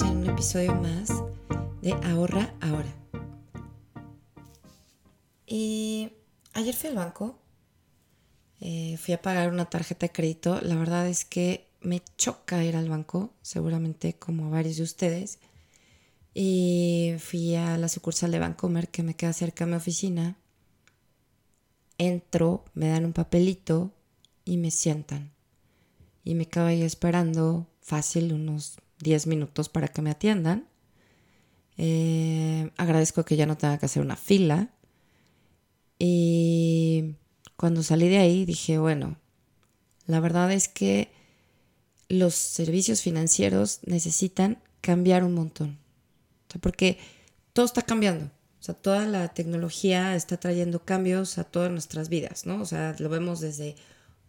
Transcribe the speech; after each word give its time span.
en 0.00 0.16
un 0.16 0.30
episodio 0.30 0.74
más 0.74 1.08
de 1.80 1.92
Ahorra 1.92 2.52
Ahora. 2.60 2.92
Y 5.46 6.10
ayer 6.52 6.74
fui 6.74 6.90
al 6.90 6.96
banco, 6.96 7.38
eh, 8.60 8.96
fui 8.98 9.14
a 9.14 9.22
pagar 9.22 9.50
una 9.50 9.70
tarjeta 9.70 10.06
de 10.06 10.12
crédito. 10.12 10.60
La 10.60 10.74
verdad 10.74 11.06
es 11.06 11.24
que 11.24 11.68
me 11.80 12.02
choca 12.16 12.64
ir 12.64 12.76
al 12.76 12.88
banco, 12.88 13.32
seguramente 13.42 14.14
como 14.14 14.46
a 14.46 14.50
varios 14.50 14.76
de 14.76 14.82
ustedes. 14.82 15.38
Y 16.34 17.14
fui 17.18 17.54
a 17.54 17.78
la 17.78 17.88
sucursal 17.88 18.32
de 18.32 18.40
Bancomer 18.40 18.88
que 18.88 19.02
me 19.02 19.14
queda 19.14 19.32
cerca 19.32 19.64
de 19.64 19.70
mi 19.70 19.76
oficina. 19.76 20.36
Entro, 21.96 22.64
me 22.74 22.88
dan 22.88 23.04
un 23.04 23.12
papelito 23.12 23.92
y 24.44 24.56
me 24.56 24.70
sientan. 24.70 25.32
Y 26.24 26.34
me 26.34 26.46
quedo 26.46 26.66
ahí 26.66 26.82
esperando 26.82 27.68
fácil 27.80 28.32
unos 28.32 28.78
10 29.00 29.26
minutos 29.26 29.68
para 29.68 29.88
que 29.88 30.02
me 30.02 30.10
atiendan. 30.10 30.68
Eh, 31.78 32.70
agradezco 32.76 33.24
que 33.24 33.36
ya 33.36 33.46
no 33.46 33.56
tenga 33.56 33.78
que 33.78 33.86
hacer 33.86 34.02
una 34.02 34.16
fila. 34.16 34.70
Y 35.98 37.16
cuando 37.56 37.82
salí 37.82 38.08
de 38.08 38.18
ahí 38.18 38.44
dije, 38.44 38.78
bueno, 38.78 39.16
la 40.06 40.20
verdad 40.20 40.52
es 40.52 40.68
que 40.68 41.10
los 42.08 42.34
servicios 42.34 43.02
financieros 43.02 43.80
necesitan 43.84 44.62
cambiar 44.80 45.24
un 45.24 45.34
montón. 45.34 45.78
porque 46.60 46.98
todo 47.52 47.66
está 47.66 47.82
cambiando. 47.82 48.26
O 48.60 48.62
sea, 48.62 48.74
toda 48.74 49.06
la 49.06 49.28
tecnología 49.28 50.16
está 50.16 50.38
trayendo 50.38 50.84
cambios 50.84 51.38
a 51.38 51.44
todas 51.44 51.70
nuestras 51.70 52.08
vidas, 52.08 52.46
¿no? 52.46 52.60
O 52.62 52.64
sea, 52.64 52.96
lo 52.98 53.08
vemos 53.08 53.40
desde 53.40 53.76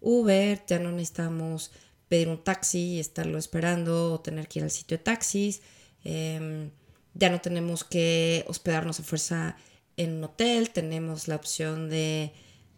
Uber, 0.02 0.61
ya 0.67 0.79
no 0.79 0.91
necesitamos 0.91 1.71
pedir 2.09 2.30
un 2.30 2.44
taxi 2.44 2.95
y 2.95 3.00
estarlo 3.00 3.38
esperando 3.38 4.13
o 4.13 4.19
tener 4.19 4.47
que 4.47 4.59
ir 4.59 4.63
al 4.63 4.72
sitio 4.72 4.97
de 4.97 5.03
taxis. 5.03 5.61
Em, 6.03 6.72
ya 7.14 7.30
no 7.30 7.41
tenemos 7.41 7.83
que 7.83 8.45
hospedarnos 8.47 8.99
a 8.99 9.03
fuerza 9.03 9.58
en 9.97 10.17
un 10.17 10.23
hotel, 10.25 10.69
tenemos 10.69 11.27
la 11.27 11.36
opción 11.36 11.89
de, 11.89 12.31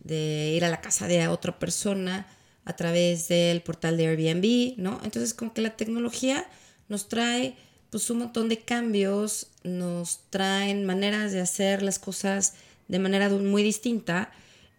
ir 0.05 0.63
a 0.63 0.69
la 0.69 0.81
casa 0.81 1.07
de 1.07 1.27
otra 1.27 1.59
persona 1.59 2.25
a 2.65 2.75
través 2.75 3.27
del 3.27 3.61
portal 3.61 3.97
de 3.97 4.07
Airbnb, 4.07 4.77
¿no? 4.77 5.01
Entonces 5.03 5.33
como 5.33 5.53
que 5.53 5.61
la 5.61 5.75
tecnología 5.75 6.45
nos 6.87 7.09
trae 7.09 7.55
pues 7.89 8.09
un 8.09 8.19
montón 8.19 8.49
de 8.49 8.59
cambios, 8.59 9.47
nos 9.63 10.21
traen 10.29 10.85
maneras 10.85 11.31
de 11.31 11.41
hacer 11.41 11.81
las 11.81 11.99
cosas 11.99 12.53
de 12.87 12.99
manera 12.99 13.29
muy 13.29 13.63
distinta 13.63 14.31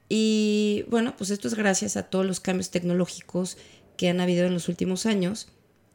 y 0.09 0.85
bueno, 0.89 1.15
pues 1.17 1.31
esto 1.31 1.49
es 1.49 1.55
gracias 1.55 1.97
a 1.97 2.05
todos 2.05 2.27
los 2.27 2.41
cambios 2.41 2.71
tecnológicos 2.71 3.57
que 4.01 4.09
han 4.09 4.23
habido 4.23 4.47
en 4.47 4.55
los 4.55 4.71
últimos 4.71 5.05
años. 5.05 5.49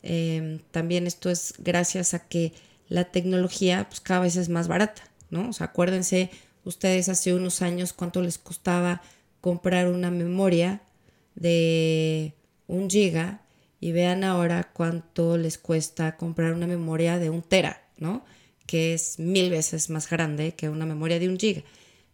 Em, 0.03 0.59
también 0.69 1.07
esto 1.07 1.31
es 1.31 1.55
gracias 1.57 2.13
a 2.13 2.27
que 2.27 2.53
la 2.87 3.05
tecnología 3.05 3.87
pues, 3.89 3.99
cada 3.99 4.19
vez 4.19 4.35
es 4.35 4.47
más 4.47 4.67
barata, 4.67 5.01
¿no? 5.31 5.49
O 5.49 5.53
sea, 5.53 5.65
acuérdense 5.65 6.29
ustedes 6.65 7.09
hace 7.09 7.33
unos 7.33 7.63
años 7.63 7.93
cuánto 7.93 8.21
les 8.21 8.37
costaba 8.37 9.01
comprar 9.41 9.87
una 9.87 10.11
memoria 10.11 10.83
de 11.33 12.35
un 12.67 12.91
giga 12.91 13.41
y 13.79 13.91
vean 13.91 14.23
ahora 14.23 14.69
cuánto 14.71 15.39
les 15.39 15.57
cuesta 15.57 16.15
comprar 16.15 16.53
una 16.53 16.67
memoria 16.67 17.17
de 17.17 17.31
un 17.31 17.41
tera, 17.41 17.81
¿no? 17.97 18.23
Que 18.67 18.93
es 18.93 19.17
mil 19.17 19.49
veces 19.49 19.89
más 19.89 20.07
grande 20.07 20.53
que 20.53 20.69
una 20.69 20.85
memoria 20.85 21.17
de 21.17 21.27
un 21.27 21.39
giga. 21.39 21.63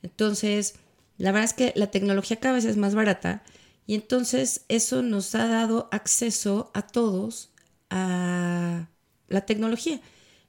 Entonces, 0.04 0.76
la 1.18 1.34
verdad 1.34 1.50
es 1.50 1.54
que 1.54 1.74
la 1.76 1.92
tecnología 1.92 2.40
cada 2.40 2.56
vez 2.56 2.64
es 2.64 2.78
más 2.78 2.96
barata 2.96 3.44
y 3.92 3.96
entonces 3.96 4.64
eso 4.70 5.02
nos 5.02 5.36
ha 5.36 5.48
dado 5.48 5.90
acceso 5.92 6.72
a 6.74 6.82
todos 6.88 7.50
a 7.90 8.88
la 9.28 9.42
tecnología. 9.46 10.00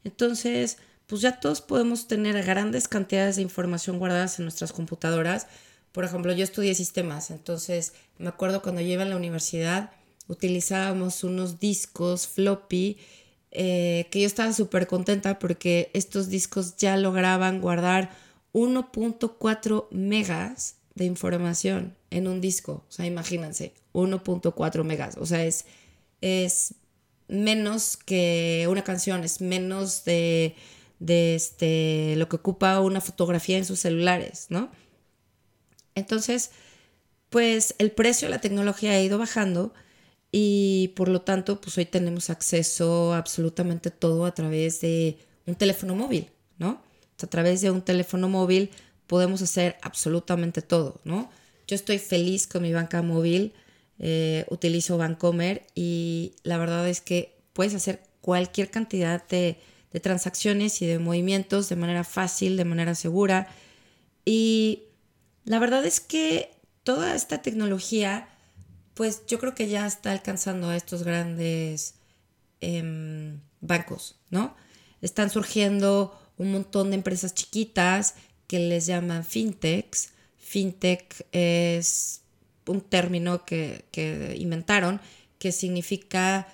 Entonces, 0.04 0.78
pues 1.08 1.22
ya 1.22 1.40
todos 1.40 1.60
podemos 1.60 2.06
tener 2.06 2.40
grandes 2.44 2.86
cantidades 2.86 3.34
de 3.34 3.42
información 3.42 3.98
guardadas 3.98 4.38
en 4.38 4.44
nuestras 4.44 4.72
computadoras. 4.72 5.48
Por 5.90 6.04
ejemplo, 6.04 6.32
yo 6.32 6.44
estudié 6.44 6.76
sistemas, 6.76 7.32
entonces 7.32 7.94
me 8.16 8.28
acuerdo 8.28 8.62
cuando 8.62 8.80
yo 8.80 8.92
iba 8.92 9.02
a 9.02 9.06
la 9.06 9.16
universidad 9.16 9.90
utilizábamos 10.28 11.24
unos 11.24 11.58
discos 11.58 12.28
floppy 12.28 12.96
eh, 13.50 14.06
que 14.12 14.20
yo 14.20 14.26
estaba 14.28 14.52
súper 14.52 14.86
contenta 14.86 15.40
porque 15.40 15.90
estos 15.94 16.28
discos 16.28 16.76
ya 16.76 16.96
lograban 16.96 17.60
guardar 17.60 18.12
1.4 18.52 19.88
megas 19.90 20.76
de 20.94 21.06
información 21.06 21.96
en 22.12 22.28
un 22.28 22.40
disco. 22.40 22.84
O 22.88 22.92
sea, 22.92 23.06
imagínense, 23.06 23.74
1.4 23.92 24.84
megas. 24.84 25.16
O 25.16 25.26
sea, 25.26 25.44
es, 25.44 25.64
es 26.20 26.74
menos 27.28 27.96
que 27.96 28.66
una 28.70 28.84
canción, 28.84 29.24
es 29.24 29.40
menos 29.40 30.04
de, 30.04 30.54
de 30.98 31.34
este, 31.34 32.14
lo 32.16 32.28
que 32.28 32.36
ocupa 32.36 32.80
una 32.80 33.00
fotografía 33.00 33.58
en 33.58 33.64
sus 33.64 33.80
celulares, 33.80 34.46
¿no? 34.50 34.70
Entonces, 35.94 36.50
pues 37.30 37.74
el 37.78 37.90
precio 37.90 38.28
de 38.28 38.34
la 38.34 38.40
tecnología 38.40 38.92
ha 38.92 39.00
ido 39.00 39.18
bajando 39.18 39.72
y 40.30 40.92
por 40.96 41.08
lo 41.08 41.22
tanto, 41.22 41.60
pues 41.60 41.76
hoy 41.78 41.86
tenemos 41.86 42.30
acceso 42.30 43.12
a 43.12 43.18
absolutamente 43.18 43.90
todo 43.90 44.24
a 44.24 44.34
través 44.34 44.80
de 44.80 45.18
un 45.46 45.54
teléfono 45.54 45.94
móvil, 45.94 46.30
¿no? 46.58 46.82
A 47.22 47.26
través 47.26 47.60
de 47.60 47.70
un 47.70 47.82
teléfono 47.82 48.28
móvil 48.28 48.70
podemos 49.06 49.42
hacer 49.42 49.76
absolutamente 49.82 50.62
todo, 50.62 51.00
¿no? 51.04 51.30
Yo 51.72 51.76
estoy 51.76 51.98
feliz 51.98 52.46
con 52.46 52.60
mi 52.60 52.74
banca 52.74 53.00
móvil, 53.00 53.54
eh, 53.98 54.44
utilizo 54.50 54.98
Bancomer 54.98 55.66
y 55.74 56.34
la 56.42 56.58
verdad 56.58 56.86
es 56.86 57.00
que 57.00 57.34
puedes 57.54 57.74
hacer 57.74 58.02
cualquier 58.20 58.70
cantidad 58.70 59.26
de, 59.26 59.58
transacciones 60.02 60.82
y 60.82 60.86
de 60.86 60.98
movimientos 60.98 61.70
de 61.70 61.76
manera 61.76 62.04
fácil, 62.04 62.58
de 62.58 62.66
manera 62.66 62.94
segura. 62.94 63.48
Y 64.26 64.82
la 65.46 65.58
verdad 65.58 65.86
es 65.86 66.00
que 66.00 66.50
toda 66.82 67.14
esta 67.14 67.40
tecnología, 67.40 68.28
pues 68.92 69.22
yo 69.26 69.38
creo 69.38 69.54
que 69.54 69.66
ya 69.66 69.86
está 69.86 70.12
alcanzando 70.12 70.68
a 70.68 70.76
estos 70.76 71.04
grandes 71.04 71.94
em, 72.60 73.40
bancos, 73.62 74.16
¿no? 74.28 74.54
Están 75.00 75.30
surgiendo 75.30 76.20
un 76.36 76.52
montón 76.52 76.90
de 76.90 76.96
empresas 76.96 77.32
chiquitas 77.32 78.16
que 78.46 78.58
les 78.58 78.84
llaman 78.84 79.24
fintechs. 79.24 80.12
Fintech 80.42 81.24
es 81.32 82.20
un 82.66 82.80
término 82.80 83.46
que, 83.46 83.84
inventaron 84.38 85.00
que 85.38 85.52
significa 85.52 86.48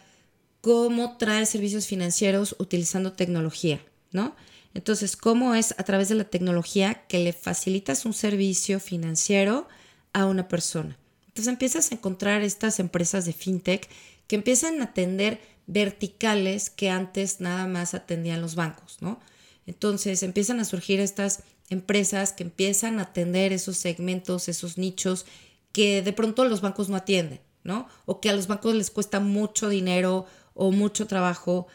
cómo 0.60 1.16
traer 1.16 1.46
servicios 1.46 1.86
financieros 1.86 2.54
utilizando 2.58 3.12
tecnología, 3.12 3.80
¿no? 4.12 4.36
Entonces, 4.74 5.16
¿cómo 5.16 5.54
es 5.54 5.74
a 5.78 5.82
través 5.82 6.08
de 6.08 6.14
la 6.14 6.24
tecnología 6.24 7.06
que 7.08 7.18
le 7.18 7.32
facilitas 7.32 8.04
un 8.04 8.12
servicio 8.12 8.78
financiero 8.78 9.66
a 10.12 10.26
una 10.26 10.46
persona? 10.48 10.96
Entonces 11.26 11.48
empiezas 11.48 11.90
a 11.90 11.94
encontrar 11.94 12.42
estas 12.42 12.78
empresas 12.78 13.24
de 13.24 13.32
fintech 13.32 13.88
que 14.26 14.36
empiezan 14.36 14.80
a 14.80 14.84
atender 14.84 15.40
verticales 15.66 16.70
que 16.70 16.90
antes 16.90 17.40
nada 17.40 17.66
más 17.66 17.94
atendían 17.94 18.40
los 18.40 18.54
bancos, 18.54 18.98
¿no? 19.00 19.18
Entonces 19.66 20.22
empiezan 20.22 20.60
a 20.60 20.64
surgir 20.64 21.00
estas 21.00 21.40
empresas 21.70 22.32
que 22.32 22.44
empiezan 22.44 22.98
a 22.98 23.02
atender 23.02 23.52
esos 23.52 23.76
segmentos, 23.76 24.48
esos 24.48 24.78
nichos 24.78 25.26
que 25.72 26.02
de 26.02 26.12
pronto 26.12 26.44
los 26.44 26.60
bancos 26.60 26.88
no 26.88 26.96
atienden, 26.96 27.40
¿no? 27.62 27.88
O 28.06 28.20
que 28.20 28.30
a 28.30 28.32
los 28.32 28.46
bancos 28.46 28.74
les 28.74 28.90
cuesta 28.90 29.20
mucho 29.20 29.68
dinero 29.68 30.26
o 30.54 30.72
mucho 30.72 31.06
trabajo 31.06 31.66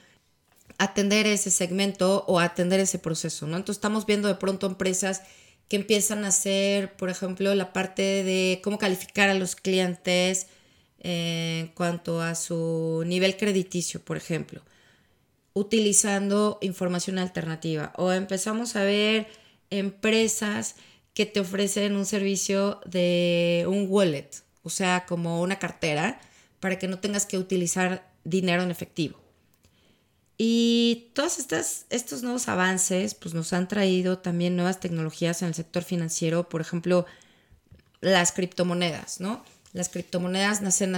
atender 0.77 1.27
ese 1.27 1.51
segmento 1.51 2.25
o 2.27 2.39
atender 2.39 2.79
ese 2.79 2.99
proceso, 2.99 3.47
¿no? 3.47 3.57
Entonces 3.57 3.77
estamos 3.77 4.05
viendo 4.05 4.27
de 4.27 4.35
pronto 4.35 4.67
empresas 4.67 5.21
que 5.69 5.77
empiezan 5.77 6.25
a 6.25 6.29
hacer, 6.29 6.93
por 6.95 7.09
ejemplo, 7.09 7.53
la 7.55 7.71
parte 7.73 8.01
de 8.23 8.59
cómo 8.63 8.77
calificar 8.77 9.29
a 9.29 9.33
los 9.33 9.55
clientes 9.55 10.47
en 10.99 11.67
cuanto 11.67 12.21
a 12.21 12.35
su 12.35 13.03
nivel 13.05 13.37
crediticio, 13.37 14.03
por 14.03 14.17
ejemplo, 14.17 14.61
utilizando 15.53 16.57
información 16.61 17.19
alternativa. 17.19 17.93
O 17.97 18.11
empezamos 18.11 18.75
a 18.75 18.83
ver 18.83 19.27
empresas 19.79 20.75
que 21.13 21.25
te 21.25 21.39
ofrecen 21.39 21.95
un 21.95 22.05
servicio 22.05 22.79
de 22.85 23.65
un 23.67 23.87
wallet, 23.89 24.29
o 24.63 24.69
sea, 24.69 25.05
como 25.05 25.41
una 25.41 25.59
cartera, 25.59 26.19
para 26.59 26.79
que 26.79 26.87
no 26.87 26.99
tengas 26.99 27.25
que 27.25 27.37
utilizar 27.37 28.09
dinero 28.23 28.63
en 28.63 28.71
efectivo. 28.71 29.19
Y 30.37 31.11
todos 31.13 31.37
estas, 31.37 31.85
estos 31.89 32.23
nuevos 32.23 32.47
avances 32.47 33.13
pues, 33.13 33.33
nos 33.33 33.53
han 33.53 33.67
traído 33.67 34.17
también 34.17 34.55
nuevas 34.55 34.79
tecnologías 34.79 35.41
en 35.41 35.49
el 35.49 35.53
sector 35.53 35.83
financiero, 35.83 36.49
por 36.49 36.61
ejemplo, 36.61 37.05
las 38.01 38.31
criptomonedas, 38.31 39.19
¿no? 39.19 39.43
Las 39.73 39.89
criptomonedas 39.89 40.61
nacen, 40.61 40.93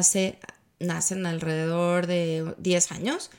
nacen 0.80 1.26
alrededor 1.26 2.08
de 2.08 2.56
10 2.58 2.92
años. 2.92 3.30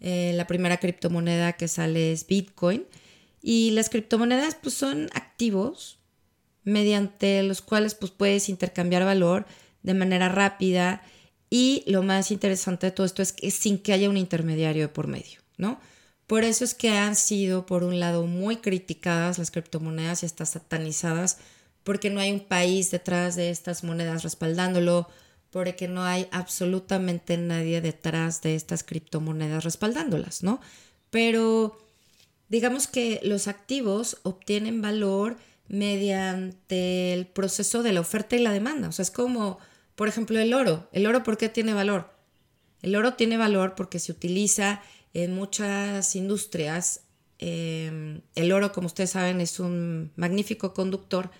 Eh, 0.00 0.32
la 0.34 0.46
primera 0.46 0.78
criptomoneda 0.78 1.52
que 1.52 1.68
sale 1.68 2.12
es 2.12 2.26
Bitcoin 2.26 2.86
y 3.42 3.70
las 3.70 3.88
criptomonedas 3.88 4.54
pues 4.54 4.74
son 4.74 5.08
activos 5.14 5.98
mediante 6.64 7.42
los 7.42 7.62
cuales 7.62 7.94
pues 7.94 8.12
puedes 8.12 8.48
intercambiar 8.48 9.04
valor 9.04 9.46
de 9.82 9.94
manera 9.94 10.28
rápida 10.28 11.02
y 11.48 11.82
lo 11.86 12.02
más 12.02 12.30
interesante 12.30 12.86
de 12.86 12.92
todo 12.92 13.06
esto 13.06 13.22
es 13.22 13.32
que 13.32 13.50
sin 13.50 13.78
que 13.78 13.92
haya 13.92 14.08
un 14.08 14.16
intermediario 14.16 14.82
de 14.82 14.88
por 14.88 15.08
medio, 15.08 15.40
¿no? 15.56 15.80
Por 16.26 16.44
eso 16.44 16.62
es 16.62 16.74
que 16.74 16.90
han 16.90 17.16
sido, 17.16 17.66
por 17.66 17.82
un 17.82 17.98
lado, 17.98 18.24
muy 18.24 18.58
criticadas 18.58 19.38
las 19.38 19.50
criptomonedas 19.50 20.22
y 20.22 20.26
hasta 20.26 20.46
satanizadas, 20.46 21.38
porque 21.82 22.08
no 22.08 22.20
hay 22.20 22.30
un 22.30 22.38
país 22.38 22.92
detrás 22.92 23.34
de 23.34 23.50
estas 23.50 23.82
monedas 23.82 24.22
respaldándolo, 24.22 25.08
porque 25.50 25.88
no 25.88 26.04
hay 26.04 26.28
absolutamente 26.30 27.36
nadie 27.36 27.80
detrás 27.80 28.42
de 28.42 28.54
estas 28.54 28.84
criptomonedas 28.84 29.64
respaldándolas, 29.64 30.44
¿no? 30.44 30.60
Pero 31.10 31.76
digamos 32.50 32.88
que 32.88 33.20
los 33.22 33.48
activos 33.48 34.18
obtienen 34.24 34.82
valor 34.82 35.38
mediante 35.68 37.12
el 37.14 37.26
proceso 37.26 37.82
de 37.82 37.92
la 37.92 38.00
oferta 38.00 38.36
y 38.36 38.40
la 38.40 38.52
demanda. 38.52 38.88
O 38.88 38.92
sea, 38.92 39.04
es 39.04 39.12
como, 39.12 39.58
por 39.94 40.08
ejemplo, 40.08 40.38
el 40.38 40.52
oro. 40.52 40.88
¿El 40.92 41.06
oro 41.06 41.22
por 41.22 41.38
qué 41.38 41.48
tiene 41.48 41.72
valor? 41.72 42.12
El 42.82 42.96
oro 42.96 43.14
tiene 43.14 43.36
valor 43.36 43.76
porque 43.76 44.00
se 44.00 44.10
utiliza 44.10 44.82
en 45.14 45.32
muchas 45.32 46.16
industrias. 46.16 47.02
Em, 47.38 48.20
el 48.34 48.50
oro, 48.50 48.72
como 48.72 48.88
ustedes 48.88 49.10
saben, 49.10 49.40
es 49.40 49.60
un 49.60 50.10
magnífico 50.16 50.74
conductor. 50.74 51.30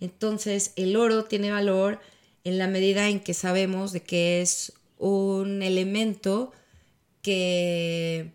Entonces, 0.00 0.72
el 0.74 0.96
oro 0.96 1.24
tiene 1.24 1.52
valor 1.52 2.00
en 2.42 2.58
la 2.58 2.66
medida 2.66 3.08
en 3.08 3.20
que 3.20 3.32
sabemos 3.32 3.92
de 3.92 4.02
que 4.02 4.42
es 4.42 4.72
un 4.98 5.62
elemento 5.62 6.52
que 7.22 8.32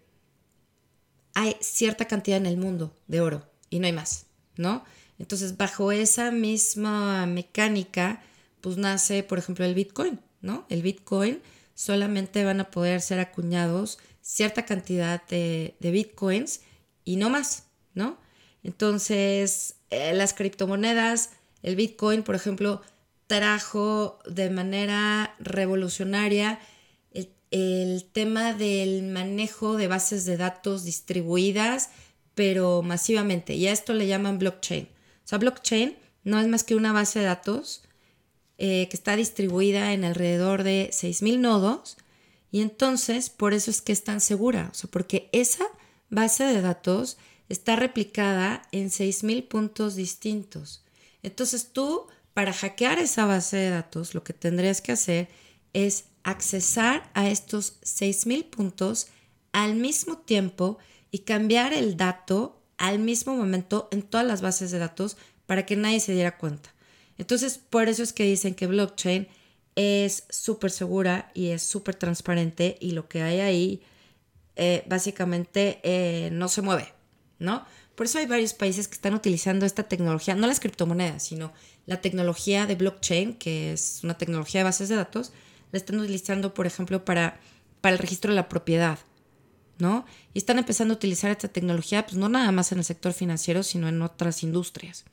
hay 1.34 1.56
cierta 1.62 2.06
cantidad 2.06 2.38
en 2.38 2.46
el 2.46 2.58
mundo 2.58 2.96
de 3.08 3.22
oro 3.22 3.50
y 3.70 3.80
no 3.80 3.88
hay 3.88 3.94
más, 3.94 4.28
¿no? 4.56 4.84
Entonces, 5.20 5.58
bajo 5.58 5.92
esa 5.92 6.32
misma 6.32 7.26
mecánica, 7.26 8.22
pues 8.62 8.78
nace, 8.78 9.24
por 9.24 9.40
ejemplo, 9.40 9.66
el 9.66 9.76
Bitcoin, 9.76 10.20
¿no? 10.42 10.66
El 10.70 10.82
Bitcoin 10.82 11.42
solamente 11.76 12.44
van 12.44 12.60
a 12.60 12.72
poder 12.72 13.02
ser 13.02 13.20
acuñados 13.20 14.00
cierta 14.22 14.66
cantidad 14.66 15.26
de, 15.28 15.76
Bitcoins 15.80 16.62
y 17.04 17.18
no 17.18 17.30
más, 17.30 17.66
¿no? 17.94 18.18
Entonces, 18.64 19.76
eh, 19.90 20.14
las 20.14 20.34
criptomonedas, 20.34 21.32
el 21.62 21.76
Bitcoin, 21.76 22.24
por 22.24 22.36
ejemplo, 22.36 22.82
trajo 23.28 24.20
de 24.26 24.50
manera 24.50 25.36
revolucionaria 25.40 26.60
el, 27.54 28.06
tema 28.12 28.54
del 28.54 29.04
manejo 29.04 29.78
de 29.78 29.88
bases 29.88 30.26
de 30.26 30.38
datos 30.38 30.84
distribuidas, 30.84 31.90
pero 32.36 32.82
masivamente. 32.82 33.54
Y 33.54 33.68
a 33.68 33.72
esto 33.72 33.94
le 33.94 34.08
llaman 34.08 34.40
blockchain. 34.40 34.86
O 34.86 35.28
sea, 35.28 35.38
blockchain 35.38 35.96
no 36.24 36.40
es 36.40 36.48
más 36.48 36.64
que 36.64 36.76
una 36.76 36.92
base 36.92 37.20
de 37.20 37.26
datos 37.26 37.84
eh, 38.58 38.88
que 38.90 38.98
está 38.98 39.16
distribuida 39.16 39.94
en 39.94 40.04
alrededor 40.04 40.64
de 40.64 40.90
6.000 40.92 41.40
nodos. 41.40 41.98
Y 42.52 42.62
entonces, 42.62 43.30
por 43.30 43.54
eso 43.54 43.72
es 43.72 43.82
que 43.82 43.92
es 43.94 44.04
tan 44.04 44.20
segura. 44.20 44.70
O 44.72 44.76
sea, 44.76 44.90
porque 44.90 45.30
esa 45.32 45.66
base 46.10 46.44
de 46.44 46.62
datos 46.62 47.18
está 47.50 47.76
replicada 47.76 48.64
en 48.72 48.90
6.000 48.90 49.48
puntos 49.48 49.96
distintos. 49.96 50.84
Entonces 51.22 51.70
tú 51.72 52.08
para 52.34 52.54
hackear 52.54 53.00
esa 53.00 53.26
base 53.26 53.58
de 53.58 53.70
datos, 53.70 54.16
lo 54.16 54.24
que 54.24 54.34
tendrías 54.34 54.82
que 54.82 54.92
hacer 54.92 55.30
es 55.74 56.06
accesar 56.24 57.10
a 57.14 57.30
estos 57.30 57.82
6.000 57.82 58.50
puntos 58.50 59.08
al 59.52 59.76
mismo 59.76 60.18
tiempo 60.18 60.78
y 61.12 61.20
cambiar 61.20 61.74
el 61.74 61.98
dato 61.98 62.62
al 62.78 63.00
mismo 63.00 63.36
momento 63.36 63.88
en 63.92 64.02
todas 64.02 64.26
las 64.26 64.42
bases 64.42 64.72
de 64.72 64.80
datos 64.80 65.18
para 65.46 65.66
que 65.66 65.76
nadie 65.76 66.00
se 66.00 66.14
diera 66.14 66.38
cuenta. 66.38 66.74
Entonces, 67.18 67.58
por 67.58 67.88
eso 67.88 68.04
es 68.04 68.14
que 68.14 68.24
dicen 68.24 68.56
que 68.56 68.68
blockchain 68.68 69.28
es 69.76 70.26
súper 70.30 70.72
segura 70.72 71.32
y 71.34 71.50
es 71.50 71.64
súper 71.64 71.96
transparente 71.96 72.78
y 72.80 72.92
lo 72.92 73.08
que 73.08 73.22
hay 73.22 73.40
ahí 73.40 73.82
eh, 74.56 74.84
básicamente 74.88 75.80
eh, 75.84 76.30
no 76.32 76.48
se 76.48 76.62
mueve, 76.62 76.94
¿no? 77.40 77.66
Por 77.96 78.08
eso 78.08 78.18
hay 78.18 78.26
varios 78.26 78.54
países 78.54 78.88
que 78.88 78.96
están 78.96 79.14
utilizando 79.14 79.66
esta 79.66 79.84
tecnología, 79.84 80.34
no 80.36 80.48
las 80.48 80.60
criptomonedas, 80.60 81.24
sino 81.24 81.54
la 81.86 82.02
tecnología 82.02 82.66
de 82.66 82.76
blockchain, 82.76 83.36
que 83.36 83.74
es 83.74 84.00
una 84.04 84.18
tecnología 84.18 84.62
de 84.62 84.66
bases 84.66 84.90
de 84.90 84.96
datos, 84.96 85.32
la 85.74 85.78
están 85.78 86.00
utilizando, 86.00 86.54
por 86.54 86.66
ejemplo, 86.66 87.04
para, 87.04 87.40
para 87.82 87.94
el 87.94 88.00
registro 88.00 88.32
de 88.32 88.38
la 88.38 88.48
propiedad, 88.48 89.00
¿no? 89.80 90.06
Y 90.34 90.38
están 90.38 90.60
empezando 90.60 90.94
a 90.94 90.98
utilizar 90.98 91.32
esta 91.32 91.50
tecnología, 91.50 92.06
pues 92.06 92.16
no 92.16 92.30
nada 92.30 92.52
más 92.54 92.72
en 92.72 92.78
el 92.78 92.86
sector 92.86 93.12
financiero, 93.12 93.64
sino 93.64 93.90
en 93.90 94.02
otras 94.02 94.44
industrias. 94.44 95.04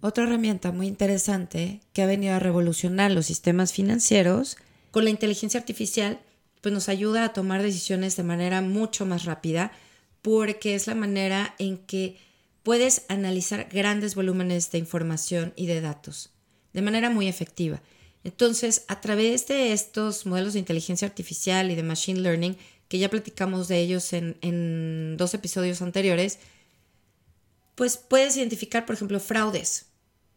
Otra 0.00 0.24
herramienta 0.24 0.72
muy 0.72 0.86
interesante 0.86 1.80
que 1.92 2.02
ha 2.02 2.06
venido 2.06 2.34
a 2.34 2.38
revolucionar 2.38 3.10
los 3.10 3.26
sistemas 3.26 3.72
financieros, 3.72 4.56
con 4.92 5.04
la 5.04 5.10
inteligencia 5.10 5.60
artificial, 5.60 6.20
pues 6.60 6.72
nos 6.72 6.88
ayuda 6.88 7.24
a 7.24 7.32
tomar 7.32 7.62
decisiones 7.62 8.16
de 8.16 8.22
manera 8.22 8.62
mucho 8.62 9.04
más 9.04 9.24
rápida, 9.24 9.72
porque 10.22 10.74
es 10.74 10.86
la 10.86 10.94
manera 10.94 11.54
en 11.58 11.78
que 11.78 12.18
puedes 12.62 13.04
analizar 13.08 13.68
grandes 13.70 14.14
volúmenes 14.14 14.70
de 14.70 14.78
información 14.78 15.52
y 15.56 15.66
de 15.66 15.80
datos 15.80 16.30
de 16.74 16.82
manera 16.82 17.08
muy 17.08 17.28
efectiva. 17.28 17.80
Entonces, 18.24 18.84
a 18.88 19.00
través 19.00 19.46
de 19.46 19.72
estos 19.72 20.24
modelos 20.24 20.54
de 20.54 20.58
inteligencia 20.58 21.06
artificial 21.06 21.70
y 21.70 21.74
de 21.74 21.82
machine 21.82 22.20
learning, 22.20 22.56
que 22.88 22.98
ya 22.98 23.10
platicamos 23.10 23.68
de 23.68 23.80
ellos 23.80 24.12
en, 24.12 25.16
dos 25.16 25.34
episodios 25.34 25.82
anteriores, 25.82 26.38
pues 27.74 27.96
puedes 27.98 28.36
identificar, 28.36 28.86
por 28.86 28.94
ejemplo, 28.94 29.20
fraudes, 29.20 29.86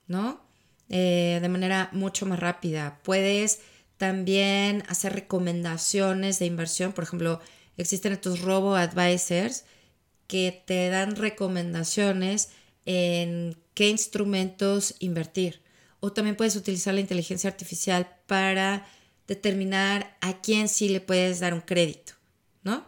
¿no? 0.07 0.41
Eh, 0.89 1.39
de 1.41 1.49
manera 1.49 1.89
mucho 1.93 2.25
más 2.25 2.39
rápida. 2.39 2.99
Puedes 3.03 3.59
también 3.97 4.83
hacer 4.87 5.13
recomendaciones 5.13 6.39
de 6.39 6.45
inversión. 6.45 6.93
Por 6.93 7.03
ejemplo, 7.05 7.39
existen 7.77 8.13
estos 8.13 8.41
robo 8.41 8.75
advisors 8.75 9.65
que 10.27 10.63
te 10.65 10.89
dan 10.89 11.15
recomendaciones 11.15 12.49
en 12.85 13.57
qué 13.73 13.89
instrumentos 13.89 14.95
invertir. 14.99 15.61
O 15.99 16.11
también 16.11 16.35
puedes 16.35 16.55
utilizar 16.55 16.93
la 16.93 17.01
inteligencia 17.01 17.49
artificial 17.49 18.07
para 18.27 18.87
determinar 19.27 20.17
a 20.21 20.41
quién 20.41 20.69
sí 20.69 20.89
le 20.89 21.01
puedes 21.01 21.39
dar 21.39 21.53
un 21.53 21.61
crédito, 21.61 22.13
¿no? 22.63 22.85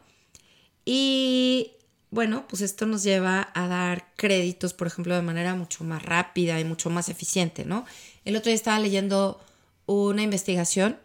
Y 0.86 1.74
bueno, 2.12 2.48
pues 2.48 2.62
esto 2.62 2.86
nos 2.86 3.04
lleva 3.04 3.50
a 3.54 3.68
dar 3.68 4.14
créditos, 4.16 4.74
por 4.74 4.88
ejemplo, 4.88 5.16
de 5.16 5.22
manera 5.22 5.56
mucho 5.56 5.84
más 5.84 6.02
rápida 6.04 6.60
y 6.60 6.64
mucho 6.64 6.90
más 6.90 7.10
eficiente, 7.10 7.66
¿no? 7.66 7.86
El 8.26 8.36
otro 8.36 8.50
día 8.50 8.56
estaba 8.56 8.80
leyendo 8.80 9.40
una 9.86 10.22
investigación 10.22 10.98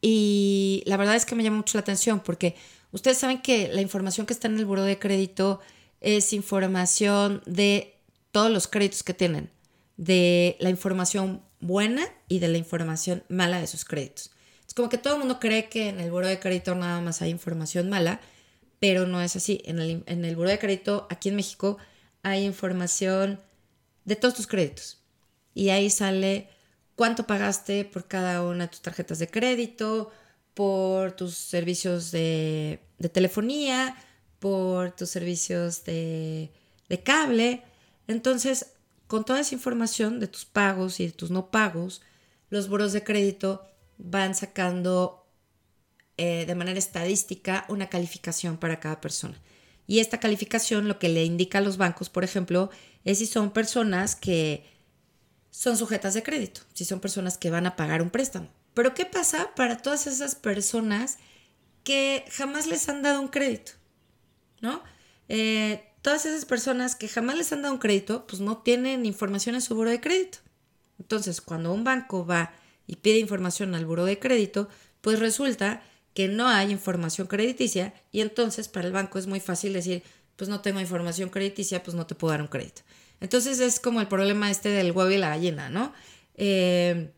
y 0.00 0.82
la 0.86 0.96
verdad 0.96 1.16
es 1.16 1.24
que 1.24 1.34
me 1.34 1.42
llama 1.42 1.56
mucho 1.58 1.78
la 1.78 1.82
atención 1.82 2.20
porque 2.20 2.54
Ustedes 2.90 3.18
saben 3.18 3.42
que 3.42 3.68
la 3.68 3.80
información 3.80 4.26
que 4.26 4.32
está 4.32 4.48
en 4.48 4.58
el 4.58 4.64
buro 4.64 4.82
de 4.82 4.98
crédito 4.98 5.60
es 6.00 6.32
información 6.32 7.42
de 7.44 7.94
todos 8.32 8.50
los 8.50 8.66
créditos 8.66 9.02
que 9.02 9.14
tienen, 9.14 9.50
de 9.98 10.56
la 10.60 10.70
información 10.70 11.42
buena 11.60 12.08
y 12.26 12.38
de 12.38 12.48
la 12.48 12.56
información 12.56 13.22
mala 13.28 13.60
de 13.60 13.66
sus 13.66 13.84
créditos. 13.84 14.30
Es 14.66 14.72
como 14.72 14.88
que 14.88 14.96
todo 14.96 15.14
el 15.14 15.18
mundo 15.18 15.38
cree 15.38 15.68
que 15.68 15.90
en 15.90 16.00
el 16.00 16.10
buro 16.10 16.26
de 16.26 16.40
crédito 16.40 16.74
nada 16.74 17.02
más 17.02 17.20
hay 17.20 17.28
información 17.28 17.90
mala, 17.90 18.20
pero 18.80 19.06
no 19.06 19.20
es 19.20 19.36
así. 19.36 19.60
En 19.66 19.78
el, 19.78 20.02
en 20.06 20.24
el 20.24 20.36
buro 20.36 20.48
de 20.48 20.58
crédito 20.58 21.06
aquí 21.10 21.28
en 21.28 21.36
México 21.36 21.76
hay 22.22 22.46
información 22.46 23.38
de 24.06 24.16
todos 24.16 24.34
tus 24.34 24.46
créditos. 24.46 24.98
Y 25.54 25.68
ahí 25.68 25.90
sale 25.90 26.48
cuánto 26.96 27.26
pagaste 27.26 27.84
por 27.84 28.08
cada 28.08 28.42
una 28.42 28.64
de 28.64 28.68
tus 28.70 28.80
tarjetas 28.80 29.18
de 29.18 29.28
crédito, 29.28 30.10
por 30.58 31.12
tus 31.12 31.36
servicios 31.36 32.10
de, 32.10 32.80
telefonía, 33.12 33.96
por 34.40 34.90
tus 34.90 35.08
servicios 35.08 35.84
de, 35.84 36.50
cable. 37.04 37.62
Entonces, 38.08 38.72
con 39.08 39.24
toda 39.24 39.40
esa 39.40 39.54
información 39.54 40.20
de 40.20 40.28
tus 40.28 40.44
pagos 40.44 41.00
y 41.00 41.06
de 41.06 41.12
tus 41.12 41.30
no 41.30 41.50
pagos, 41.50 42.02
los 42.50 42.68
buros 42.68 42.92
de 42.92 43.02
crédito 43.02 43.66
van 43.96 44.34
sacando 44.34 45.26
eh, 46.16 46.44
de 46.46 46.54
manera 46.54 46.78
estadística 46.78 47.64
una 47.68 47.88
calificación 47.88 48.58
para 48.58 48.80
cada 48.80 49.00
persona. 49.00 49.40
Y 49.86 50.00
esta 50.00 50.20
calificación 50.20 50.86
lo 50.86 50.98
que 50.98 51.08
le 51.08 51.24
indica 51.24 51.58
a 51.58 51.62
los 51.62 51.78
bancos, 51.78 52.10
por 52.10 52.22
ejemplo, 52.22 52.70
es 53.04 53.18
si 53.18 53.26
son 53.26 53.50
personas 53.50 54.14
que 54.14 54.64
son 55.50 55.78
sujetas 55.78 56.12
de 56.12 56.22
crédito, 56.22 56.60
si 56.74 56.84
son 56.84 57.00
personas 57.00 57.38
que 57.38 57.50
van 57.50 57.66
a 57.66 57.76
pagar 57.76 58.02
un 58.02 58.10
préstamo. 58.10 58.48
Pero 58.74 58.94
¿qué 58.94 59.06
pasa 59.06 59.54
para 59.56 59.78
todas 59.78 60.06
esas 60.06 60.34
personas 60.34 61.18
que 61.82 62.24
jamás 62.30 62.66
les 62.66 62.88
han 62.90 63.02
dado 63.02 63.20
un 63.22 63.28
crédito? 63.28 63.72
¿No? 64.60 64.82
Eh, 65.28 65.87
todas 66.02 66.26
esas 66.26 66.44
personas 66.44 66.96
que 66.96 67.08
jamás 67.08 67.36
les 67.36 67.52
han 67.52 67.62
dado 67.62 67.74
un 67.74 67.80
crédito, 67.80 68.26
pues 68.26 68.40
no 68.40 68.58
tienen 68.58 69.06
información 69.06 69.54
en 69.54 69.62
su 69.62 69.74
buro 69.74 69.90
de 69.90 70.00
crédito. 70.00 70.38
Entonces, 70.98 71.40
cuando 71.40 71.72
un 71.72 71.84
banco 71.84 72.26
va 72.26 72.52
y 72.86 72.96
pide 72.96 73.18
información 73.18 73.74
al 73.74 73.86
buro 73.86 74.04
de 74.04 74.18
crédito, 74.18 74.68
pues 75.00 75.18
resulta 75.18 75.82
que 76.14 76.28
no 76.28 76.48
hay 76.48 76.70
información 76.72 77.26
crediticia 77.26 77.94
y 78.10 78.20
entonces 78.20 78.68
para 78.68 78.86
el 78.86 78.92
banco 78.92 79.18
es 79.18 79.26
muy 79.26 79.40
fácil 79.40 79.72
decir, 79.72 80.02
pues 80.36 80.48
no 80.48 80.60
tengo 80.60 80.80
información 80.80 81.28
crediticia, 81.28 81.82
pues 81.82 81.94
no 81.94 82.06
te 82.06 82.14
puedo 82.14 82.32
dar 82.32 82.42
un 82.42 82.48
crédito. 82.48 82.82
Entonces 83.20 83.60
es 83.60 83.78
como 83.78 84.00
el 84.00 84.08
problema 84.08 84.50
este 84.50 84.70
del 84.70 84.92
huevo 84.92 85.10
y 85.10 85.18
la 85.18 85.30
gallina, 85.30 85.70
¿no? 85.70 85.92
Eh, 86.34 87.12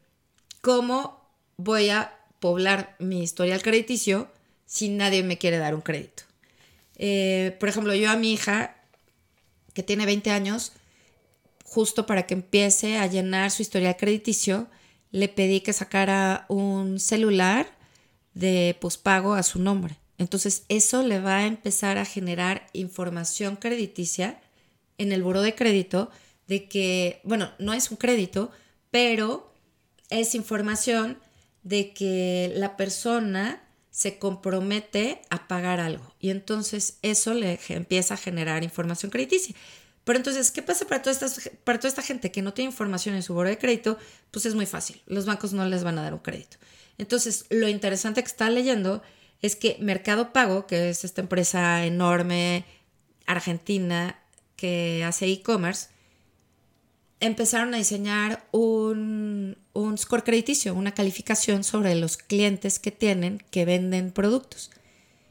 ¿Cómo 0.60 1.20
voy 1.56 1.90
a 1.90 2.20
poblar 2.40 2.96
mi 2.98 3.22
historial 3.22 3.62
crediticio 3.62 4.28
si 4.66 4.88
nadie 4.88 5.22
me 5.22 5.38
quiere 5.38 5.58
dar 5.58 5.74
un 5.74 5.82
crédito. 5.82 6.24
Eh, 7.02 7.56
por 7.58 7.70
ejemplo, 7.70 7.94
yo 7.94 8.10
a 8.10 8.16
mi 8.16 8.34
hija, 8.34 8.76
que 9.72 9.82
tiene 9.82 10.04
20 10.04 10.30
años, 10.30 10.72
justo 11.64 12.04
para 12.04 12.26
que 12.26 12.34
empiece 12.34 12.98
a 12.98 13.06
llenar 13.06 13.50
su 13.50 13.62
historial 13.62 13.96
crediticio, 13.96 14.68
le 15.10 15.28
pedí 15.28 15.62
que 15.62 15.72
sacara 15.72 16.44
un 16.48 17.00
celular 17.00 17.66
de 18.34 18.76
pospago 18.82 19.32
a 19.32 19.42
su 19.42 19.58
nombre. 19.58 19.96
Entonces, 20.18 20.64
eso 20.68 21.02
le 21.02 21.20
va 21.20 21.38
a 21.38 21.46
empezar 21.46 21.96
a 21.96 22.04
generar 22.04 22.66
información 22.74 23.56
crediticia 23.56 24.38
en 24.98 25.10
el 25.12 25.22
buro 25.22 25.40
de 25.40 25.54
crédito 25.54 26.10
de 26.48 26.68
que, 26.68 27.22
bueno, 27.24 27.50
no 27.58 27.72
es 27.72 27.90
un 27.90 27.96
crédito, 27.96 28.50
pero 28.90 29.54
es 30.10 30.34
información 30.34 31.18
de 31.62 31.94
que 31.94 32.52
la 32.56 32.76
persona 32.76 33.62
se 33.90 34.18
compromete 34.18 35.22
a 35.30 35.48
pagar 35.48 35.80
algo. 35.80 36.14
Y 36.20 36.30
entonces 36.30 36.98
eso 37.02 37.34
le 37.34 37.58
empieza 37.68 38.14
a 38.14 38.16
generar 38.16 38.62
información 38.62 39.10
crediticia. 39.10 39.54
Pero 40.04 40.18
entonces, 40.18 40.50
¿qué 40.50 40.62
pasa 40.62 40.86
para 40.86 41.02
toda, 41.02 41.12
esta, 41.12 41.50
para 41.64 41.78
toda 41.78 41.88
esta 41.88 42.02
gente 42.02 42.32
que 42.32 42.42
no 42.42 42.54
tiene 42.54 42.70
información 42.70 43.14
en 43.14 43.22
su 43.22 43.34
buro 43.34 43.48
de 43.48 43.58
crédito? 43.58 43.98
Pues 44.30 44.46
es 44.46 44.54
muy 44.54 44.66
fácil. 44.66 45.02
Los 45.06 45.26
bancos 45.26 45.52
no 45.52 45.66
les 45.66 45.84
van 45.84 45.98
a 45.98 46.02
dar 46.02 46.14
un 46.14 46.20
crédito. 46.20 46.56
Entonces, 46.98 47.46
lo 47.50 47.68
interesante 47.68 48.22
que 48.22 48.28
está 48.28 48.48
leyendo 48.50 49.02
es 49.42 49.56
que 49.56 49.76
Mercado 49.80 50.32
Pago, 50.32 50.66
que 50.66 50.90
es 50.90 51.04
esta 51.04 51.20
empresa 51.20 51.84
enorme 51.84 52.64
argentina 53.26 54.18
que 54.56 55.04
hace 55.04 55.26
e-commerce, 55.26 55.88
empezaron 57.20 57.74
a 57.74 57.76
diseñar 57.76 58.46
un, 58.50 59.56
un 59.72 59.98
score 59.98 60.24
crediticio, 60.24 60.74
una 60.74 60.92
calificación 60.92 61.64
sobre 61.64 61.94
los 61.94 62.16
clientes 62.16 62.78
que 62.78 62.90
tienen 62.90 63.42
que 63.50 63.64
venden 63.64 64.10
productos. 64.10 64.70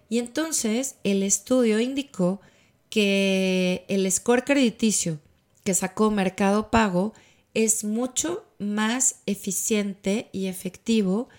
Y 0.07 0.19
entonces 0.19 0.95
el 1.03 1.23
estudio 1.23 1.79
indicó 1.79 2.41
que 2.89 3.85
el 3.87 4.11
score 4.11 4.43
crediticio 4.43 5.19
que 5.63 5.73
sacó 5.73 6.09
Mercado 6.09 6.71
Pago 6.71 7.13
es 7.53 7.83
mucho 7.83 8.45
más 8.57 9.21
eficiente 9.25 10.29
y 10.31 10.47
efectivo 10.47 11.29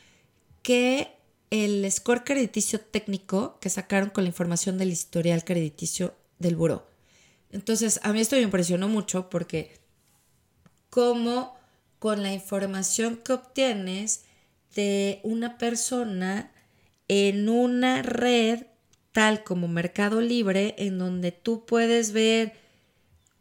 que 0.62 1.08
el 1.50 1.90
score 1.90 2.24
crediticio 2.24 2.80
técnico 2.80 3.58
que 3.60 3.70
sacaron 3.70 4.10
con 4.10 4.24
la 4.24 4.28
información 4.28 4.78
del 4.78 4.92
historial 4.92 5.44
crediticio 5.44 6.14
del 6.38 6.56
buró. 6.56 6.86
Entonces, 7.50 7.98
a 8.04 8.12
mí 8.12 8.20
esto 8.20 8.36
me 8.36 8.42
impresionó 8.42 8.88
mucho 8.88 9.28
porque 9.28 9.72
como 10.90 11.56
con 11.98 12.22
la 12.22 12.32
información 12.32 13.16
que 13.16 13.32
obtienes 13.32 14.24
de 14.74 15.20
una 15.22 15.58
persona 15.58 16.52
en 17.08 17.48
una 17.48 18.02
red 18.02 18.66
tal 19.12 19.42
como 19.42 19.68
Mercado 19.68 20.20
Libre, 20.20 20.74
en 20.78 20.98
donde 20.98 21.32
tú 21.32 21.66
puedes 21.66 22.12
ver 22.12 22.52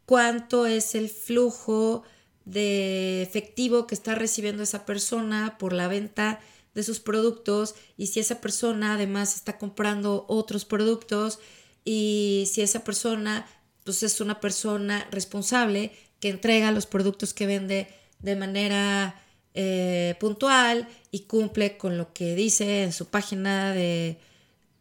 cuánto 0.06 0.66
es 0.66 0.94
el 0.94 1.08
flujo 1.08 2.02
de 2.44 3.22
efectivo 3.22 3.86
que 3.86 3.94
está 3.94 4.14
recibiendo 4.14 4.62
esa 4.62 4.84
persona 4.84 5.56
por 5.58 5.72
la 5.72 5.86
venta 5.86 6.40
de 6.74 6.82
sus 6.82 7.00
productos 7.00 7.74
y 7.96 8.08
si 8.08 8.20
esa 8.20 8.40
persona 8.40 8.94
además 8.94 9.36
está 9.36 9.58
comprando 9.58 10.24
otros 10.28 10.64
productos 10.64 11.38
y 11.84 12.48
si 12.52 12.62
esa 12.62 12.84
persona 12.84 13.46
pues 13.84 14.02
es 14.02 14.20
una 14.20 14.40
persona 14.40 15.06
responsable 15.10 15.92
que 16.20 16.28
entrega 16.28 16.70
los 16.70 16.86
productos 16.86 17.34
que 17.34 17.46
vende 17.46 17.88
de 18.20 18.36
manera 18.36 19.20
eh, 19.54 20.14
puntual 20.20 20.86
y 21.10 21.20
cumple 21.20 21.76
con 21.76 21.98
lo 21.98 22.12
que 22.12 22.34
dice 22.34 22.84
en 22.84 22.92
su 22.92 23.06
página 23.06 23.72
de, 23.72 24.18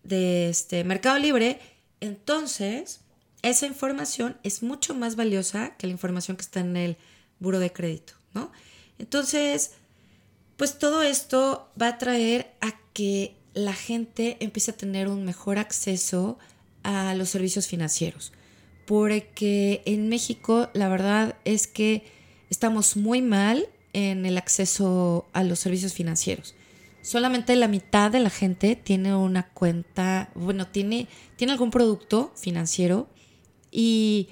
de 0.04 0.50
este 0.50 0.84
Mercado 0.84 1.18
Libre, 1.18 1.60
entonces 2.02 3.00
esa 3.42 3.66
información 3.66 4.38
es 4.44 4.62
mucho 4.62 4.94
más 4.94 5.16
valiosa 5.16 5.76
que 5.78 5.88
la 5.88 5.94
información 5.94 6.36
que 6.38 6.42
está 6.42 6.60
en 6.60 6.76
el 6.76 6.98
buro 7.40 7.60
de 7.60 7.72
crédito, 7.72 8.14
¿no? 8.34 8.52
Entonces, 9.00 9.72
pues 10.58 10.78
todo 10.78 11.02
esto 11.04 11.72
va 11.82 11.88
a 11.88 11.98
traer 11.98 12.52
a 12.60 12.74
que 12.92 13.34
la 13.54 13.74
gente 13.74 14.36
empiece 14.42 14.72
a 14.72 14.78
tener 14.78 15.08
un 15.08 15.24
mejor 15.24 15.58
acceso 15.58 16.38
a 16.84 17.14
los 17.16 17.30
servicios 17.30 17.68
financieros 17.68 18.34
porque 18.90 19.82
en 19.86 20.10
México 20.10 20.70
la 20.74 20.90
verdad 20.90 21.36
es 21.46 21.68
que 21.68 22.04
estamos 22.50 22.98
muy 22.98 23.22
mal 23.22 23.70
en 23.94 24.26
el 24.26 24.36
acceso 24.36 25.28
a 25.32 25.44
los 25.44 25.60
servicios 25.60 25.94
financieros. 25.94 26.56
Solamente 27.04 27.56
la 27.56 27.68
mitad 27.68 28.10
de 28.10 28.20
la 28.20 28.32
gente 28.32 28.76
tiene 28.76 29.16
una 29.16 29.50
cuenta, 29.50 30.32
bueno, 30.34 30.66
tiene, 30.66 31.08
tiene 31.36 31.54
algún 31.54 31.70
producto 31.70 32.32
financiero 32.36 33.08
y 33.70 34.30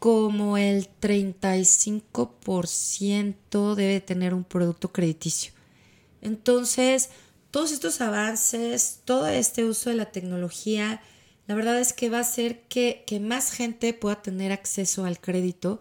como 0.00 0.58
el 0.58 0.88
35% 1.00 3.76
debe 3.76 4.00
tener 4.00 4.34
un 4.34 4.42
producto 4.42 4.90
crediticio. 4.90 5.52
Entonces, 6.20 7.10
todos 7.52 7.70
estos 7.70 8.00
avances, 8.00 9.02
todo 9.04 9.28
este 9.28 9.64
uso 9.64 9.90
de 9.90 9.96
la 9.96 10.06
tecnología, 10.06 11.00
la 11.46 11.54
verdad 11.54 11.78
es 11.78 11.92
que 11.92 12.08
va 12.08 12.18
a 12.18 12.22
hacer 12.22 12.62
que, 12.68 13.04
más 13.20 13.52
gente 13.52 13.92
pueda 13.92 14.22
tener 14.22 14.52
acceso 14.52 15.04
al 15.04 15.20
crédito 15.20 15.78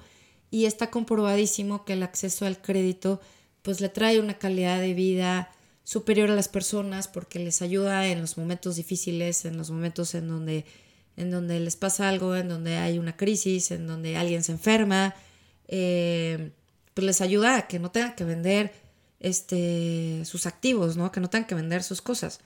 y 0.52 0.66
está 0.66 0.92
comprobadísimo 0.92 1.86
que 1.86 1.94
el 1.94 2.04
acceso 2.04 2.46
al 2.46 2.62
crédito 2.62 3.22
pues 3.62 3.80
le 3.80 3.90
trae 3.90 4.20
una 4.20 4.38
calidad 4.38 4.80
de 4.80 4.94
vida 4.94 5.52
superior 5.86 6.30
a 6.30 6.36
las 6.36 6.50
personas 6.50 7.08
porque 7.08 7.40
les 7.40 7.62
ayuda 7.62 8.08
en 8.08 8.22
los 8.22 8.38
momentos 8.38 8.76
difíciles, 8.76 9.46
en 9.46 9.58
los 9.58 9.72
momentos 9.72 10.16
en 10.16 10.28
donde, 10.28 10.66
en 11.16 11.32
donde 11.32 11.60
les 11.62 11.78
pasa 11.78 12.10
algo, 12.10 12.36
en 12.36 12.50
donde 12.50 12.76
hay 12.76 13.00
una 13.00 13.16
crisis, 13.16 13.72
en 13.72 13.88
donde 13.88 14.18
alguien 14.18 14.44
se 14.44 14.52
enferma, 14.52 15.16
eh, 15.70 16.52
pues 16.94 17.06
les 17.06 17.22
ayuda 17.22 17.58
a 17.58 17.68
que 17.68 17.80
no 17.80 17.90
tengan 17.90 18.16
que 18.16 18.26
vender 18.26 18.74
este, 19.22 20.24
sus 20.26 20.46
activos, 20.46 20.98
¿no? 20.98 21.12
que 21.12 21.22
no 21.22 21.30
tengan 21.30 21.48
que 21.48 21.56
vender 21.56 21.84
sus 21.84 22.02
cosas. 22.02 22.42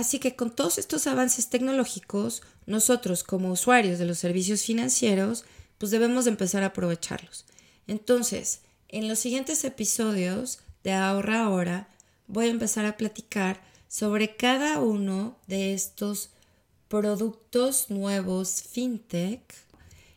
Así 0.00 0.18
que 0.18 0.34
con 0.34 0.50
todos 0.50 0.78
estos 0.78 1.06
avances 1.06 1.50
tecnológicos, 1.50 2.42
nosotros 2.64 3.22
como 3.22 3.52
usuarios 3.52 3.98
de 3.98 4.06
los 4.06 4.16
servicios 4.16 4.62
financieros, 4.62 5.44
pues 5.76 5.90
debemos 5.90 6.24
de 6.24 6.30
empezar 6.30 6.62
a 6.62 6.68
aprovecharlos. 6.68 7.44
Entonces, 7.86 8.62
en 8.88 9.08
los 9.08 9.18
siguientes 9.18 9.62
episodios 9.62 10.60
de 10.84 10.92
Ahorra 10.92 11.42
Ahora, 11.42 11.88
voy 12.28 12.46
a 12.46 12.50
empezar 12.50 12.86
a 12.86 12.96
platicar 12.96 13.60
sobre 13.88 14.36
cada 14.36 14.80
uno 14.80 15.36
de 15.48 15.74
estos 15.74 16.30
productos 16.88 17.90
nuevos 17.90 18.62
fintech 18.62 19.42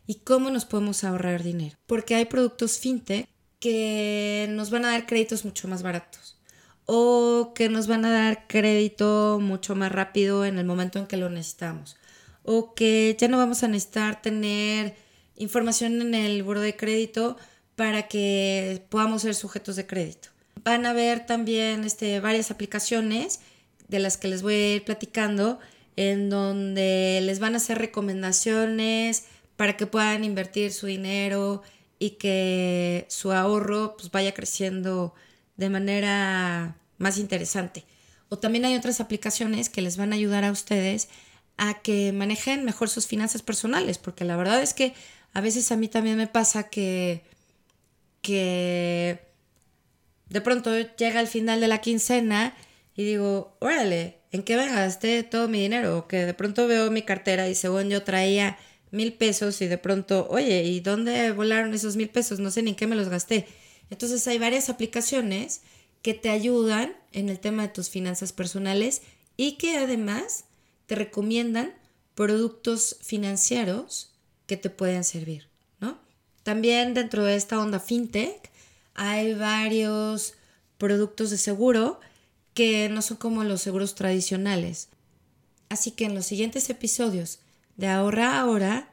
y 0.07 0.15
cómo 0.15 0.49
nos 0.49 0.63
podemos 0.63 1.03
ahorrar 1.03 1.43
dinero. 1.43 1.75
Porque 1.87 2.15
hay 2.15 2.23
productos 2.23 2.79
fintech 2.79 3.27
que 3.59 4.47
nos 4.51 4.69
van 4.69 4.85
a 4.85 4.91
dar 4.91 5.05
créditos 5.07 5.43
mucho 5.43 5.67
más 5.67 5.83
baratos 5.83 6.37
o 6.85 7.53
que 7.55 7.69
nos 7.69 7.87
van 7.87 8.05
a 8.05 8.11
dar 8.11 8.47
crédito 8.47 9.39
mucho 9.41 9.75
más 9.75 9.91
rápido 9.91 10.45
en 10.45 10.57
el 10.57 10.65
momento 10.65 10.99
en 10.99 11.07
que 11.07 11.17
lo 11.17 11.29
necesitamos 11.29 11.97
o 12.43 12.73
que 12.73 13.15
ya 13.17 13.27
no 13.27 13.37
vamos 13.37 13.63
a 13.63 13.67
necesitar 13.67 14.21
tener 14.21 14.95
información 15.37 16.01
en 16.01 16.13
el 16.13 16.43
buro 16.43 16.61
de 16.61 16.75
crédito 16.75 17.37
para 17.75 18.07
que 18.07 18.85
podamos 18.89 19.23
ser 19.23 19.33
sujetos 19.33 19.75
de 19.75 19.87
crédito. 19.87 20.29
Van 20.63 20.85
a 20.85 20.91
haber 20.91 21.25
también 21.25 21.83
este, 21.83 22.19
varias 22.19 22.51
aplicaciones 22.51 23.39
de 23.87 23.99
las 23.99 24.17
que 24.17 24.27
les 24.27 24.41
voy 24.41 24.53
a 24.53 24.75
ir 24.75 24.83
platicando 24.83 25.59
en 25.95 26.29
donde 26.29 27.19
les 27.23 27.39
van 27.39 27.53
a 27.53 27.57
hacer 27.57 27.77
recomendaciones 27.77 29.25
para 29.55 29.77
que 29.77 29.87
puedan 29.87 30.23
invertir 30.23 30.71
su 30.71 30.87
dinero 30.87 31.63
y 31.99 32.11
que 32.11 33.05
su 33.09 33.31
ahorro 33.31 33.95
pues, 33.97 34.11
vaya 34.11 34.33
creciendo 34.33 35.13
de 35.57 35.69
manera 35.69 36.75
más 36.97 37.17
interesante. 37.17 37.85
O 38.29 38.39
también 38.39 38.65
hay 38.65 38.75
otras 38.75 38.99
aplicaciones 38.99 39.69
que 39.69 39.81
les 39.81 39.97
van 39.97 40.11
a 40.11 40.15
ayudar 40.15 40.43
a 40.43 40.51
ustedes 40.51 41.09
a 41.57 41.81
que 41.81 42.11
manejen 42.13 42.65
mejor 42.65 42.89
sus 42.89 43.07
finanzas 43.07 43.41
personales, 43.41 43.97
porque 43.97 44.25
la 44.25 44.35
verdad 44.35 44.61
es 44.61 44.73
que 44.73 44.93
a 45.33 45.41
veces 45.41 45.71
a 45.71 45.77
mí 45.77 45.87
también 45.87 46.17
me 46.17 46.27
pasa 46.27 46.69
que, 46.69 47.23
que 48.21 49.19
de 50.29 50.41
pronto 50.41 50.71
llega 50.97 51.19
el 51.19 51.27
final 51.27 51.59
de 51.61 51.67
la 51.67 51.81
quincena 51.81 52.55
y 52.95 53.03
digo, 53.03 53.55
órale, 53.59 54.17
¿en 54.31 54.43
qué 54.43 54.57
me 54.57 54.67
gasté 54.67 55.23
todo 55.23 55.47
mi 55.47 55.61
dinero? 55.61 55.99
O 55.99 56.07
que 56.07 56.25
de 56.25 56.33
pronto 56.33 56.67
veo 56.67 56.89
mi 56.91 57.03
cartera 57.03 57.47
y 57.49 57.55
según 57.55 57.89
yo 57.89 58.03
traía 58.03 58.57
mil 58.91 59.13
pesos 59.13 59.61
y 59.61 59.67
de 59.67 59.77
pronto, 59.77 60.27
oye, 60.29 60.63
¿y 60.63 60.79
dónde 60.79 61.31
volaron 61.31 61.73
esos 61.73 61.95
mil 61.95 62.09
pesos? 62.09 62.39
No 62.39 62.51
sé 62.51 62.61
ni 62.61 62.71
en 62.71 62.75
qué 62.75 62.87
me 62.87 62.95
los 62.95 63.09
gasté. 63.09 63.47
Entonces 63.93 64.27
hay 64.27 64.39
varias 64.39 64.71
aplicaciones 64.71 65.61
que 66.01 66.15
te 66.15 66.31
ayudan 66.31 66.97
en 67.11 67.29
el 67.29 67.39
tema 67.39 67.61
de 67.61 67.67
tus 67.67 67.91
finanzas 67.91 68.33
personales 68.33 69.03
y 69.37 69.51
que 69.57 69.77
además 69.77 70.45
te 70.87 70.95
recomiendan 70.95 71.75
productos 72.15 72.97
financieros 73.03 74.11
que 74.47 74.57
te 74.57 74.71
pueden 74.71 75.03
servir, 75.03 75.47
¿no? 75.79 75.99
También 76.41 76.95
dentro 76.95 77.23
de 77.23 77.35
esta 77.35 77.59
onda 77.59 77.79
fintech 77.79 78.49
hay 78.95 79.35
varios 79.35 80.33
productos 80.79 81.29
de 81.29 81.37
seguro 81.37 81.99
que 82.55 82.89
no 82.89 83.03
son 83.03 83.17
como 83.17 83.43
los 83.43 83.61
seguros 83.61 83.93
tradicionales. 83.93 84.89
Así 85.69 85.91
que 85.91 86.05
en 86.05 86.15
los 86.15 86.25
siguientes 86.25 86.67
episodios 86.71 87.41
de 87.77 87.89
Ahorra 87.89 88.39
Ahora 88.39 88.91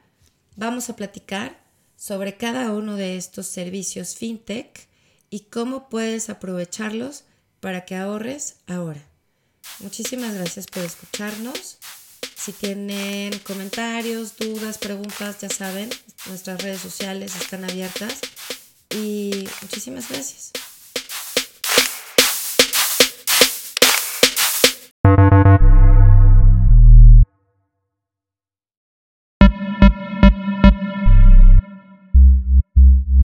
vamos 0.56 0.90
a 0.90 0.96
platicar 0.96 1.58
sobre 1.96 2.36
cada 2.36 2.74
uno 2.74 2.96
de 2.96 3.16
estos 3.16 3.46
servicios 3.46 4.14
fintech 4.14 4.89
y 5.30 5.40
cómo 5.44 5.88
puedes 5.88 6.28
aprovecharlos 6.28 7.24
para 7.60 7.84
que 7.84 7.96
ahorres 7.96 8.56
ahora. 8.66 9.02
Muchísimas 9.78 10.34
gracias 10.34 10.66
por 10.66 10.82
escucharnos. 10.82 11.78
Si 12.36 12.52
tienen 12.52 13.38
comentarios, 13.40 14.36
dudas, 14.36 14.78
preguntas, 14.78 15.40
ya 15.40 15.48
saben, 15.48 15.90
nuestras 16.26 16.62
redes 16.62 16.80
sociales 16.80 17.36
están 17.36 17.64
abiertas. 17.64 18.20
Y 18.90 19.48
muchísimas 19.62 20.08
gracias. 20.08 20.52